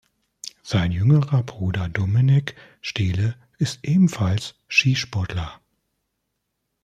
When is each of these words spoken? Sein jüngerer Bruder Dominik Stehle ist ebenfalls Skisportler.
Sein 0.63 0.91
jüngerer 0.91 1.43
Bruder 1.43 1.87
Dominik 1.87 2.55
Stehle 2.81 3.35
ist 3.59 3.81
ebenfalls 3.85 4.55
Skisportler. 4.67 5.61